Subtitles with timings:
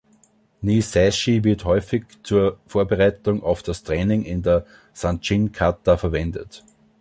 [0.63, 6.65] Niseishi wird häufig zur Vorbereitung auf das Training in der Sanchin-Kata verwendet.